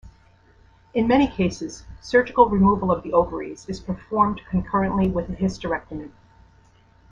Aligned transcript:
In 0.95 1.07
many 1.07 1.27
cases, 1.27 1.83
surgical 2.01 2.49
removal 2.49 2.91
of 2.91 3.03
the 3.03 3.13
ovaries 3.13 3.69
is 3.69 3.79
performed 3.79 4.41
concurrently 4.49 5.07
with 5.09 5.29
a 5.29 5.33
hysterectomy. 5.33 6.09